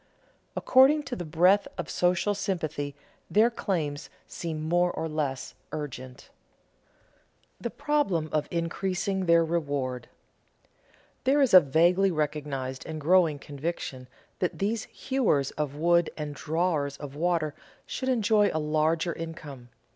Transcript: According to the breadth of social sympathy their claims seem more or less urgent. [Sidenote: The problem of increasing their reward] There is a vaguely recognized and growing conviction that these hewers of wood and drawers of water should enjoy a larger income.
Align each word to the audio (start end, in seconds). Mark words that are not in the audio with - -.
According 0.55 1.03
to 1.03 1.15
the 1.15 1.25
breadth 1.25 1.67
of 1.77 1.87
social 1.87 2.33
sympathy 2.33 2.95
their 3.29 3.51
claims 3.51 4.09
seem 4.25 4.67
more 4.67 4.91
or 4.91 5.07
less 5.07 5.53
urgent. 5.71 6.21
[Sidenote: 6.21 7.61
The 7.61 7.69
problem 7.69 8.29
of 8.31 8.47
increasing 8.49 9.27
their 9.27 9.45
reward] 9.45 10.09
There 11.23 11.39
is 11.39 11.53
a 11.53 11.59
vaguely 11.59 12.09
recognized 12.09 12.83
and 12.87 12.99
growing 12.99 13.37
conviction 13.37 14.07
that 14.39 14.57
these 14.57 14.85
hewers 14.85 15.51
of 15.51 15.75
wood 15.75 16.09
and 16.17 16.33
drawers 16.33 16.97
of 16.97 17.15
water 17.15 17.53
should 17.85 18.09
enjoy 18.09 18.49
a 18.51 18.57
larger 18.57 19.13
income. 19.13 19.69